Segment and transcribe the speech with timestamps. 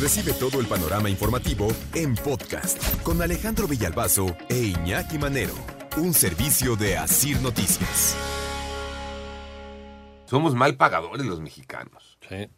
[0.00, 5.52] Recibe todo el panorama informativo en podcast con Alejandro Villalbazo e Iñaki Manero.
[5.98, 8.16] Un servicio de Asir Noticias.
[10.24, 12.16] Somos mal pagadores los mexicanos.
[12.26, 12.48] Sí.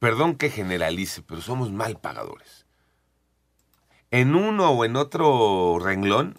[0.00, 2.66] Perdón que generalice, pero somos mal pagadores.
[4.10, 6.38] En uno o en otro renglón,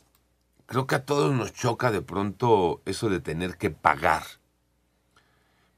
[0.67, 4.21] creo que a todos nos choca de pronto eso de tener que pagar.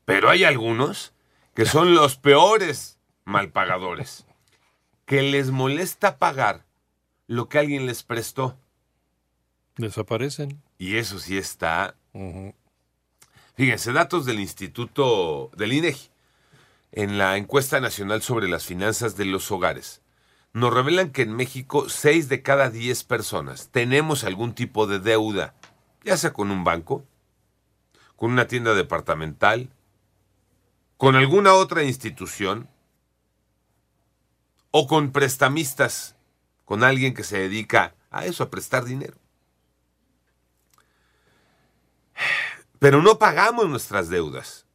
[0.03, 1.13] Pero hay algunos
[1.53, 4.24] que son los peores mal pagadores,
[5.05, 6.65] que les molesta pagar
[7.27, 8.57] lo que alguien les prestó.
[9.77, 10.61] Desaparecen.
[10.77, 11.95] Y eso sí está.
[13.55, 16.09] Fíjense, datos del Instituto del INEGI
[16.91, 20.01] en la encuesta nacional sobre las finanzas de los hogares
[20.55, 25.53] nos revelan que en México 6 de cada 10 personas tenemos algún tipo de deuda,
[26.05, 27.03] ya sea con un banco,
[28.15, 29.69] con una tienda departamental,
[30.95, 32.69] con alguna otra institución
[34.77, 36.17] o con prestamistas,
[36.65, 39.17] con alguien que se dedica a eso, a prestar dinero.
[42.79, 44.65] Pero no pagamos nuestras deudas.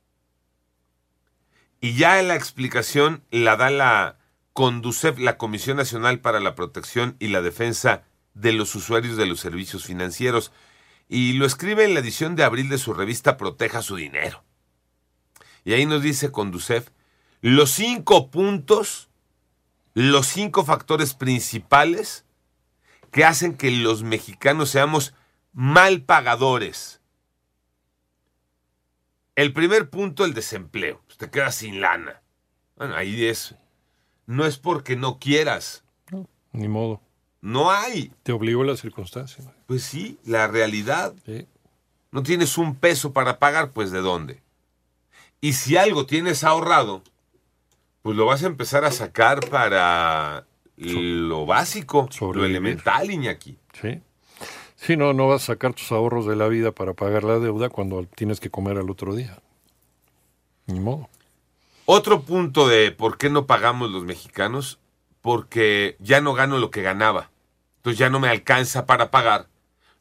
[1.82, 4.16] Y ya la explicación la da la
[4.54, 9.40] CONDUCEF, la Comisión Nacional para la Protección y la Defensa de los Usuarios de los
[9.40, 10.50] Servicios Financieros,
[11.10, 14.44] y lo escribe en la edición de abril de su revista Proteja su Dinero.
[15.62, 16.88] Y ahí nos dice CONDUCEF
[17.42, 19.09] los cinco puntos,
[19.94, 22.24] los cinco factores principales
[23.10, 25.14] que hacen que los mexicanos seamos
[25.52, 27.00] mal pagadores.
[29.34, 31.02] El primer punto, el desempleo.
[31.06, 32.22] Pues te quedas sin lana.
[32.76, 33.54] Bueno, ahí es.
[34.26, 35.84] No es porque no quieras.
[36.52, 37.00] Ni modo.
[37.40, 38.12] No hay.
[38.22, 39.44] Te obligó la circunstancia.
[39.66, 41.14] Pues sí, la realidad.
[41.24, 41.46] Sí.
[42.12, 44.42] No tienes un peso para pagar, pues ¿de dónde?
[45.40, 47.02] Y si algo tienes ahorrado,
[48.02, 50.46] pues lo vas a empezar a sacar para
[50.76, 53.58] lo básico, lo elemental, Iñaki.
[53.80, 54.00] Sí.
[54.76, 57.68] Sí, no, no vas a sacar tus ahorros de la vida para pagar la deuda
[57.68, 59.42] cuando tienes que comer al otro día.
[60.66, 61.10] Ni modo.
[61.84, 64.78] Otro punto de por qué no pagamos los mexicanos,
[65.20, 67.30] porque ya no gano lo que ganaba.
[67.76, 69.48] Entonces ya no me alcanza para pagar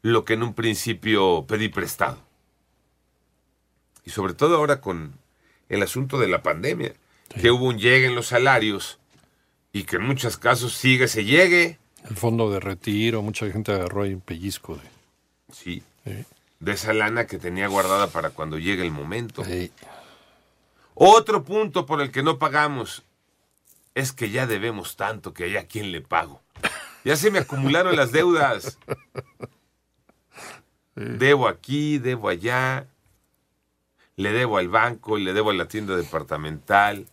[0.02, 2.20] lo que en un principio pedí prestado.
[4.06, 5.20] Y sobre todo ahora con
[5.68, 6.94] el asunto de la pandemia,
[7.30, 9.00] que hubo un llegue en los salarios
[9.72, 11.80] y que en muchos casos sigue ese llegue.
[12.10, 14.82] El fondo de retiro, mucha gente agarró ahí un pellizco de.
[15.54, 16.26] Sí, Sí.
[16.60, 19.44] de esa lana que tenía guardada para cuando llegue el momento.
[19.46, 19.72] Sí.
[20.96, 23.04] Otro punto por el que no pagamos
[23.96, 26.42] es que ya debemos tanto que hay a quien le pago.
[27.06, 28.78] Ya se me acumularon las deudas.
[30.96, 32.88] Debo aquí, debo allá.
[34.18, 37.08] Le debo al banco, le debo a la tienda departamental.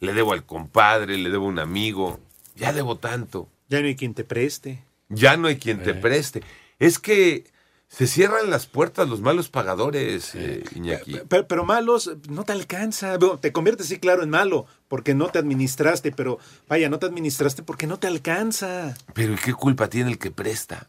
[0.00, 2.20] Le debo al compadre, le debo a un amigo.
[2.56, 3.48] Ya debo tanto.
[3.68, 4.84] Ya no hay quien te preste.
[5.08, 6.42] Ya no hay quien te preste.
[6.78, 7.44] Es que
[7.88, 11.20] se cierran las puertas los malos pagadores, eh, Iñaki.
[11.28, 13.16] Pero, pero malos, no te alcanza.
[13.16, 16.38] Bueno, te conviertes, sí, claro, en malo, porque no te administraste, pero
[16.68, 18.94] vaya, no te administraste porque no te alcanza.
[19.14, 20.88] Pero ¿y qué culpa tiene el que presta?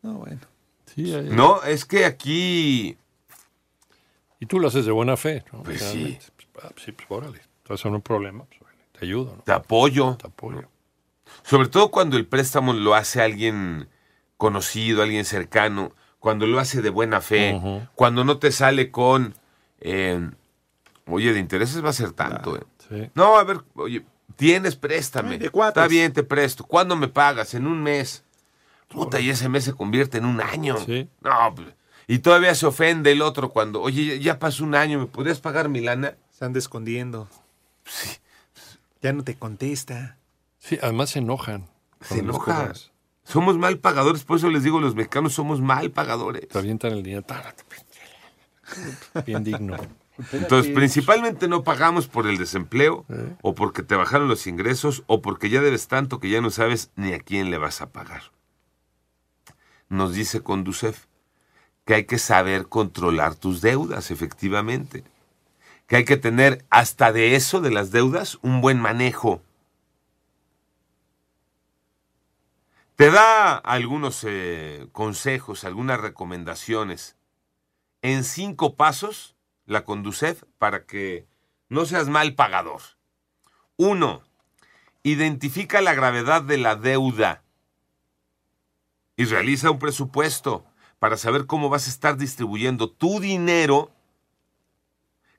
[0.00, 0.40] No, bueno.
[0.94, 2.96] Sí, ahí- No, es que aquí,
[4.40, 5.44] Y tú lo haces de buena fe.
[5.52, 5.62] ¿no?
[5.62, 6.26] Pues Realmente.
[6.52, 7.40] Pues, ah, sí, pues órale.
[7.62, 8.60] Estás en un problema, pues,
[8.98, 9.42] te ayudo, ¿no?
[9.42, 10.16] te apoyo.
[10.16, 10.68] Te apoyo.
[11.44, 13.88] Sobre todo cuando el préstamo lo hace alguien
[14.36, 17.60] conocido, alguien cercano, cuando lo hace de buena fe,
[17.94, 19.34] cuando no te sale con,
[19.80, 20.30] eh,
[21.06, 22.56] oye, de intereses va a ser tanto.
[22.56, 22.62] eh.
[22.88, 23.10] Sí.
[23.14, 24.04] No, a ver, oye,
[24.36, 25.32] tienes, préstame.
[25.32, 25.82] Ay, de cuates.
[25.82, 26.64] Está bien, te presto.
[26.64, 27.54] ¿Cuándo me pagas?
[27.54, 28.24] En un mes.
[28.88, 30.76] Puta, y ese mes se convierte en un año.
[30.84, 31.08] Sí.
[31.22, 31.68] No, pues,
[32.08, 35.68] y todavía se ofende el otro cuando, oye, ya- pasó un año, ¿me podrías pagar
[35.70, 36.16] mi lana?
[36.30, 36.58] Se anda
[37.84, 38.22] escondiendo.
[39.02, 40.18] Ya no te contesta.
[40.58, 41.68] Sí, además se enojan.
[42.00, 42.56] Se cuando les enoja.
[42.60, 42.92] cobras.
[43.24, 46.48] Somos mal pagadores, por eso les digo, los mexicanos somos mal pagadores.
[46.48, 47.24] Te avientan el dinero.
[49.26, 49.76] Bien digno.
[50.32, 53.06] Entonces, principalmente no pagamos por el desempleo,
[53.40, 56.90] o porque te bajaron los ingresos, o porque ya debes tanto que ya no sabes
[56.96, 58.32] ni a quién le vas a pagar.
[59.88, 61.06] Nos dice Conducef
[61.84, 65.04] que hay que saber controlar tus deudas, efectivamente.
[65.86, 69.42] Que hay que tener hasta de eso, de las deudas, un buen manejo.
[72.96, 77.16] Te da algunos eh, consejos, algunas recomendaciones.
[78.00, 79.34] En cinco pasos,
[79.66, 81.26] la Conducef, para que
[81.68, 82.82] no seas mal pagador.
[83.76, 84.22] Uno,
[85.02, 87.42] identifica la gravedad de la deuda
[89.16, 90.64] y realiza un presupuesto
[90.98, 93.90] para saber cómo vas a estar distribuyendo tu dinero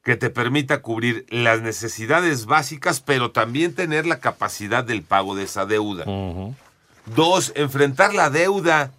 [0.04, 5.44] que te permita cubrir las necesidades básicas, pero también tener la capacidad del pago de
[5.44, 6.06] esa deuda.
[7.06, 8.92] Dos, enfrentar la deuda.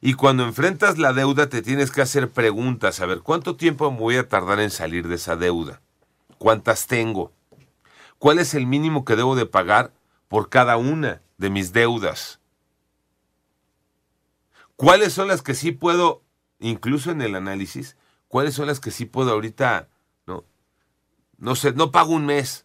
[0.00, 3.98] Y cuando enfrentas la deuda te tienes que hacer preguntas, a ver, ¿cuánto tiempo me
[3.98, 5.80] voy a tardar en salir de esa deuda?
[6.38, 7.32] ¿Cuántas tengo?
[8.20, 9.92] ¿Cuál es el mínimo que debo de pagar
[10.28, 12.38] por cada una de mis deudas?
[14.76, 16.22] ¿Cuáles son las que sí puedo,
[16.60, 17.96] incluso en el análisis,
[18.28, 19.88] cuáles son las que sí puedo ahorita,
[20.26, 20.44] no,
[21.38, 22.64] no sé, no pago un mes,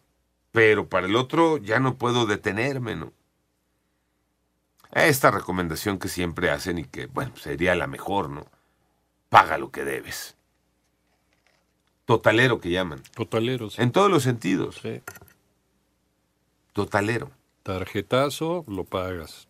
[0.52, 3.12] pero para el otro ya no puedo detenerme, ¿no?
[4.92, 8.46] Esta recomendación que siempre hacen y que, bueno, sería la mejor, ¿no?
[9.28, 10.36] Paga lo que debes.
[12.04, 13.02] Totalero que llaman.
[13.14, 13.82] Totalero, sí.
[13.82, 14.78] En todos los sentidos.
[14.82, 15.00] Sí.
[16.72, 17.30] Totalero.
[17.62, 19.48] Tarjetazo, lo pagas.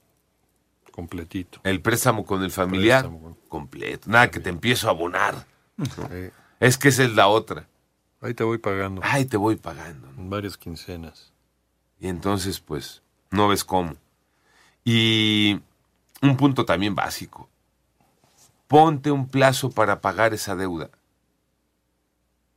[0.93, 1.60] Completito.
[1.64, 3.37] El préstamo con el familiar, Préstamo.
[3.49, 4.08] completo.
[4.08, 5.46] Nada que te empiezo a abonar.
[5.78, 6.30] Sí.
[6.60, 7.66] Es que esa es la otra.
[8.20, 9.02] Ahí te voy pagando.
[9.04, 10.10] Ay, te voy pagando.
[10.12, 10.22] ¿no?
[10.22, 11.32] En varias quincenas.
[11.98, 13.96] Y entonces, pues, no ves cómo.
[14.84, 15.60] Y
[16.22, 17.48] un punto también básico.
[18.68, 20.90] Ponte un plazo para pagar esa deuda.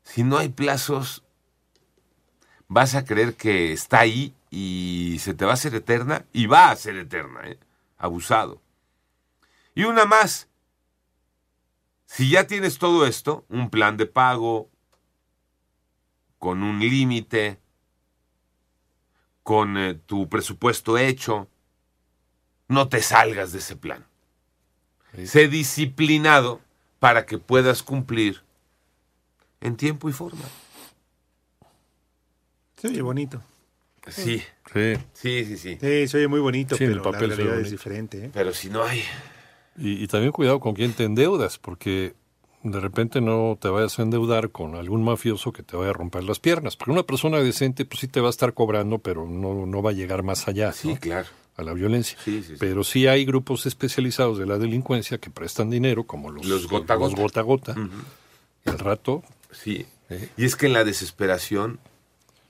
[0.03, 1.23] Si no hay plazos,
[2.67, 6.69] vas a creer que está ahí y se te va a hacer eterna y va
[6.69, 7.59] a ser eterna, ¿eh?
[7.97, 8.61] abusado.
[9.75, 10.47] Y una más.
[12.07, 14.69] Si ya tienes todo esto, un plan de pago,
[16.39, 17.59] con un límite,
[19.43, 21.47] con eh, tu presupuesto hecho,
[22.69, 24.05] no te salgas de ese plan.
[25.15, 25.27] Sí.
[25.27, 26.61] Sé disciplinado
[26.99, 28.41] para que puedas cumplir
[29.61, 30.45] en tiempo y forma.
[32.77, 33.41] Se oye bonito.
[34.07, 34.41] Sí,
[34.73, 34.93] Sí.
[35.13, 35.77] sí, sí, sí.
[35.81, 38.25] Sí, se oye muy bonito, Sí, pero el papel la realidad es diferente.
[38.25, 38.31] ¿eh?
[38.33, 39.03] Pero si no hay...
[39.77, 42.15] Y, y también cuidado con quién te endeudas, porque
[42.63, 46.23] de repente no te vayas a endeudar con algún mafioso que te vaya a romper
[46.23, 46.75] las piernas.
[46.75, 49.91] Porque una persona decente, pues sí te va a estar cobrando, pero no, no va
[49.91, 50.99] a llegar más allá Sí, ¿no?
[50.99, 51.27] claro.
[51.55, 52.17] a la violencia.
[52.23, 52.55] Sí, sí, sí.
[52.59, 56.95] Pero sí hay grupos especializados de la delincuencia que prestan dinero, como los, Los gota
[56.95, 57.41] a los gota.
[57.43, 57.89] gota gota.
[58.65, 59.85] Y al rato, Sí.
[60.09, 60.29] Eh.
[60.37, 61.79] Y es que en la desesperación,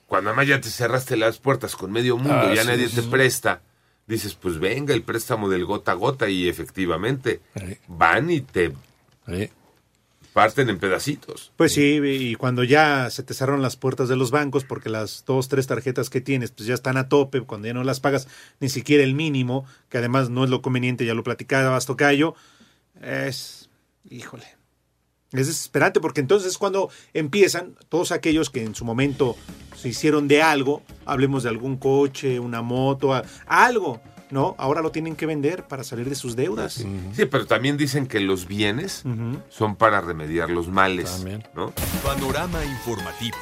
[0.07, 3.62] cuando además ya te cerraste las puertas con medio mundo, Ah, ya nadie te presta,
[4.07, 7.42] dices, pues venga el préstamo del gota a gota y efectivamente
[7.88, 8.74] van y te
[10.33, 11.51] parten en pedacitos.
[11.57, 15.25] Pues sí, y cuando ya se te cerraron las puertas de los bancos porque las
[15.25, 18.27] dos, tres tarjetas que tienes pues ya están a tope, cuando ya no las pagas
[18.59, 22.36] ni siquiera el mínimo, que además no es lo conveniente, ya lo platicabas, Tocayo,
[23.01, 23.69] es,
[24.10, 24.45] híjole,
[25.31, 29.36] es desesperante porque entonces es cuando empiezan todos aquellos que en su momento
[29.75, 34.00] se hicieron de algo, hablemos de algún coche, una moto, algo,
[34.30, 34.56] ¿no?
[34.57, 36.86] Ahora lo tienen que vender para salir de sus deudas.
[37.13, 39.04] Sí, pero también dicen que los bienes
[39.50, 41.18] son para remediar los males.
[41.18, 41.44] También.
[41.56, 41.74] ¿no?
[42.04, 43.38] Panorama informativo.